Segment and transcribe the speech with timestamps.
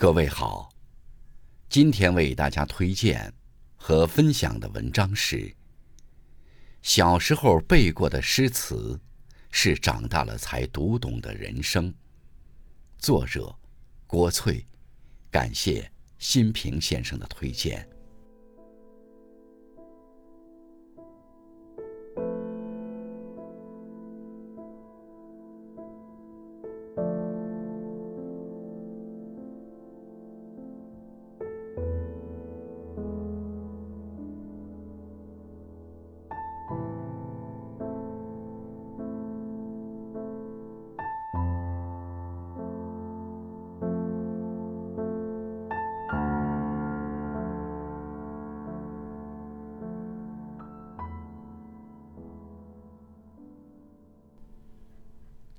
[0.00, 0.70] 各位好，
[1.68, 3.34] 今天为大家推荐
[3.74, 5.52] 和分享的文章是：
[6.82, 9.00] 小时候背过的诗词，
[9.50, 11.92] 是长大了才读懂的人生。
[12.96, 13.52] 作者
[14.06, 14.64] 郭翠，
[15.32, 17.84] 感谢新平先生的推荐。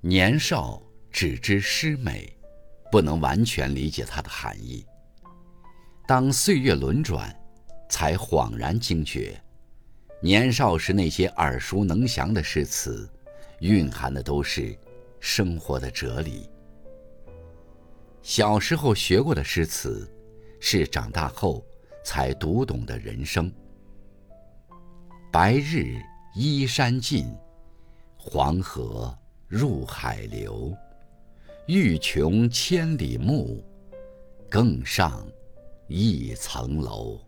[0.10, 0.82] 年少
[1.12, 2.36] 只知诗美，
[2.92, 4.84] 不能完全理解它的含义。
[6.08, 7.32] 当岁月轮转，
[7.88, 9.40] 才恍然惊觉，
[10.20, 13.08] 年少时那些耳熟能详的诗词，
[13.60, 14.76] 蕴含的都是
[15.20, 16.50] 生活的哲理。
[18.24, 20.12] 小时候学过的诗词，
[20.60, 21.64] 是长大后
[22.04, 23.54] 才读懂的人生。
[25.32, 26.02] 白日
[26.34, 27.32] 依山尽，
[28.18, 29.16] 黄河。
[29.50, 30.78] 入海流，
[31.66, 33.66] 欲穷千里目，
[34.48, 35.28] 更上
[35.88, 37.20] 一层楼。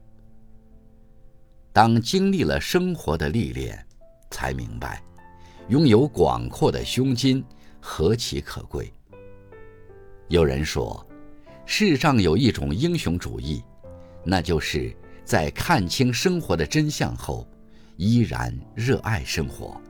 [1.73, 3.83] 当经历了生活的历练，
[4.30, 5.02] 才明白，
[5.69, 7.44] 拥有广阔的胸襟
[7.80, 8.94] 何其可贵。
[10.27, 11.03] 有人说，
[11.66, 13.64] 世上有一种英雄主义，
[14.23, 17.47] 那就是在看清生活的真相后，
[17.97, 19.81] 依然热爱生活。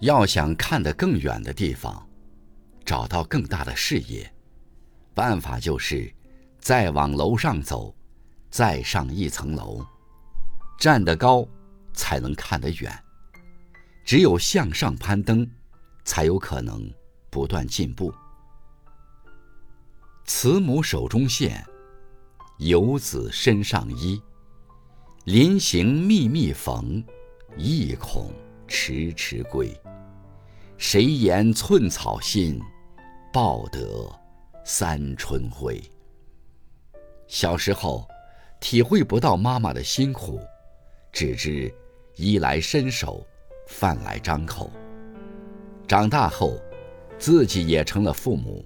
[0.00, 2.06] 要想看得更远的地方，
[2.84, 4.30] 找到更大的视野，
[5.14, 6.12] 办法就是
[6.58, 7.94] 再往楼上走，
[8.50, 9.84] 再上一层楼。
[10.78, 11.48] 站得高，
[11.94, 13.04] 才能看得远。
[14.04, 15.50] 只有向上攀登，
[16.04, 16.92] 才有可能
[17.30, 18.12] 不断进步。
[20.26, 21.64] 慈母手中线，
[22.58, 24.20] 游子身上衣。
[25.24, 27.02] 临行密密缝，
[27.56, 28.30] 意恐
[28.68, 29.74] 迟迟归。
[30.78, 32.60] 谁言寸草心，
[33.32, 33.80] 报得
[34.62, 35.80] 三春晖。
[37.26, 38.06] 小时候，
[38.60, 40.38] 体会不到妈妈的辛苦，
[41.10, 41.74] 只知
[42.16, 43.26] 衣来伸手，
[43.66, 44.70] 饭来张口。
[45.88, 46.60] 长大后，
[47.18, 48.62] 自己也成了父母，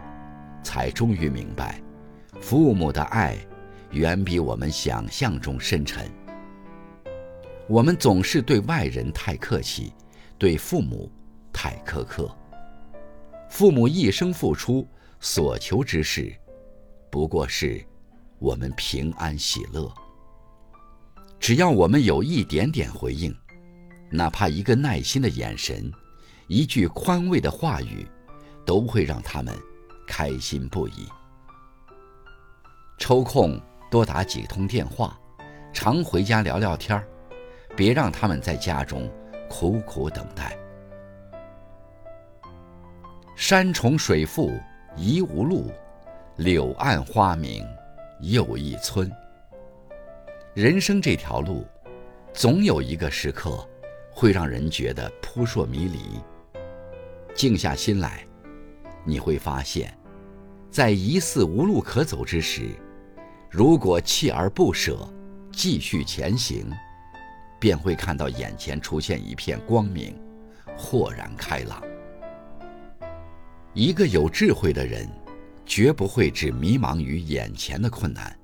[0.64, 1.80] 才终于明白，
[2.40, 3.38] 父母的爱
[3.92, 6.10] 远比我们想象中深沉。
[7.68, 9.92] 我们总是对外人太客气，
[10.36, 11.08] 对父母。
[11.52, 12.30] 太苛刻。
[13.48, 14.86] 父母一生付出
[15.18, 16.32] 所求之事，
[17.10, 17.84] 不过是
[18.38, 19.92] 我们平安喜乐。
[21.38, 23.34] 只要我们有一点点回应，
[24.10, 25.90] 哪怕一个耐心的眼神，
[26.46, 28.06] 一句宽慰的话语，
[28.64, 29.56] 都会让他们
[30.06, 31.08] 开心不已。
[32.98, 33.58] 抽空
[33.90, 35.18] 多打几通电话，
[35.72, 37.08] 常回家聊聊天儿，
[37.74, 39.10] 别让他们在家中
[39.48, 40.59] 苦苦等待。
[43.40, 44.52] 山重水复
[44.98, 45.72] 疑无路，
[46.36, 47.66] 柳暗花明
[48.20, 49.10] 又一村。
[50.52, 51.66] 人生这条路，
[52.34, 53.66] 总有一个时刻，
[54.10, 56.20] 会让人觉得扑朔迷离。
[57.34, 58.26] 静下心来，
[59.04, 59.96] 你会发现，
[60.70, 62.68] 在疑似无路可走之时，
[63.48, 65.08] 如果锲而不舍，
[65.50, 66.70] 继续前行，
[67.58, 70.14] 便会看到眼前出现一片光明，
[70.76, 71.82] 豁然开朗。
[73.72, 75.08] 一个有智慧的人，
[75.64, 78.36] 绝不会只迷茫于眼前的困难。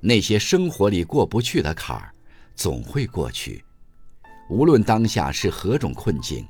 [0.00, 2.12] 那些生活里过不去的坎儿，
[2.54, 3.62] 总会过去。
[4.48, 6.48] 无论当下是何种困境，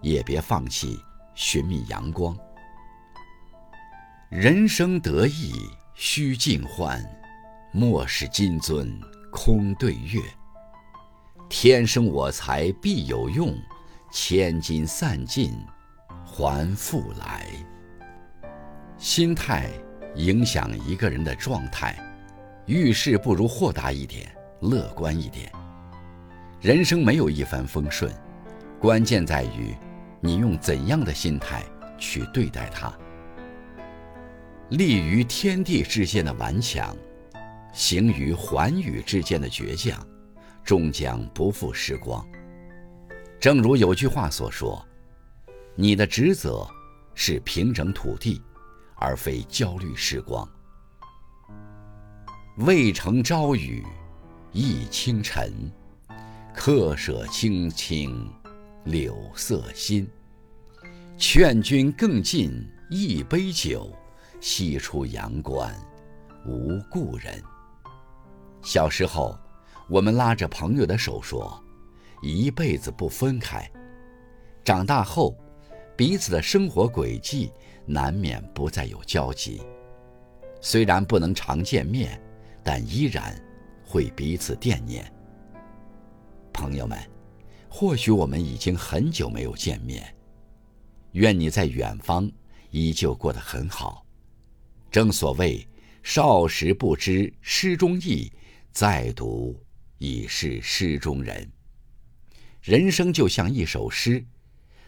[0.00, 0.98] 也别放弃
[1.34, 2.36] 寻觅阳光。
[4.30, 5.52] 人生得意
[5.94, 7.04] 须尽欢，
[7.72, 8.88] 莫使金樽
[9.32, 10.20] 空对月。
[11.48, 13.56] 天生我材必有用，
[14.12, 15.52] 千金散尽。
[16.24, 17.46] 还复来。
[18.96, 19.68] 心态
[20.14, 21.98] 影响一个人的状态，
[22.66, 25.52] 遇事不如豁达一点，乐观一点。
[26.60, 28.10] 人生没有一帆风顺，
[28.80, 29.76] 关键在于
[30.20, 31.62] 你用怎样的心态
[31.98, 32.92] 去对待它。
[34.70, 36.96] 立于天地之间的顽强，
[37.72, 40.04] 行于寰宇之间的倔强，
[40.64, 42.26] 终将不负时光。
[43.38, 44.82] 正如有句话所说。
[45.76, 46.66] 你的职责
[47.14, 48.40] 是平整土地，
[48.96, 50.48] 而非焦虑时光。
[52.58, 53.84] 渭城朝雨
[54.52, 55.52] 浥轻尘，
[56.54, 58.30] 客舍青青
[58.84, 60.08] 柳色新。
[61.16, 63.92] 劝君更尽一杯酒，
[64.40, 65.74] 西出阳关
[66.46, 67.42] 无故人。
[68.62, 69.36] 小时候，
[69.88, 71.60] 我们拉着朋友的手说，
[72.22, 73.68] 一辈子不分开。
[74.64, 75.36] 长大后，
[75.96, 77.52] 彼此的生活轨迹
[77.86, 79.62] 难免不再有交集。
[80.60, 82.20] 虽然不能常见面，
[82.62, 83.40] 但依然
[83.84, 85.10] 会彼此惦念。
[86.52, 86.98] 朋友们，
[87.68, 90.02] 或许我们已经很久没有见面。
[91.12, 92.30] 愿你在远方
[92.70, 94.04] 依旧过得很好。
[94.90, 95.66] 正所谓
[96.02, 98.32] “少时不知诗中意，
[98.72, 99.56] 再读
[99.98, 101.48] 已是诗中人”。
[102.62, 104.24] 人生就像一首诗。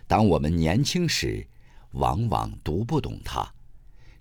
[0.07, 1.47] 当我们年轻时，
[1.93, 3.53] 往往读不懂它；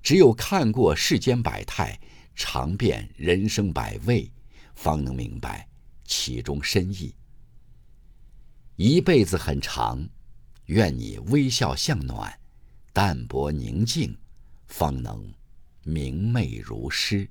[0.01, 1.99] 只有看过世间百态，
[2.35, 4.31] 尝遍人生百味，
[4.73, 5.67] 方能明白
[6.03, 7.13] 其中深意。
[8.77, 10.07] 一辈子很长，
[10.65, 12.39] 愿你微笑向暖，
[12.91, 14.17] 淡泊宁静，
[14.67, 15.31] 方能
[15.83, 17.29] 明媚如诗。